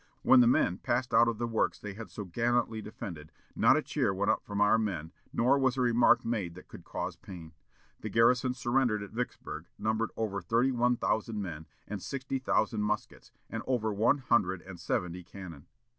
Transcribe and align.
When 0.23 0.39
the 0.39 0.47
men 0.47 0.79
passed 0.79 1.13
out 1.13 1.27
of 1.27 1.37
the 1.37 1.45
works 1.45 1.77
they 1.77 1.93
had 1.93 2.09
so 2.09 2.25
gallantly 2.25 2.81
defended, 2.81 3.31
not 3.55 3.77
a 3.77 3.83
cheer 3.83 4.11
went 4.11 4.31
up 4.31 4.43
from 4.43 4.59
our 4.59 4.79
men 4.79 5.11
nor 5.31 5.59
was 5.59 5.77
a 5.77 5.81
remark 5.81 6.25
made 6.25 6.55
that 6.55 6.67
could 6.67 6.83
cause 6.83 7.15
pain. 7.17 7.53
The 7.99 8.09
garrison 8.09 8.55
surrendered 8.55 9.03
at 9.03 9.11
Vicksburg 9.11 9.65
numbered 9.77 10.09
over 10.17 10.41
thirty 10.41 10.71
one 10.71 10.97
thousand 10.97 11.39
men, 11.39 11.67
with 11.87 12.01
sixty 12.01 12.39
thousand 12.39 12.81
muskets, 12.81 13.31
and 13.47 13.61
over 13.67 13.93
one 13.93 14.17
hundred 14.17 14.63
and 14.63 14.79
seventy 14.79 15.23
cannon. 15.23 15.67